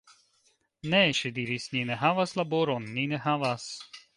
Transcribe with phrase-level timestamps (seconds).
[0.93, 3.71] Ne, ŝi diris, ni ne havas laboron, ni ne havas!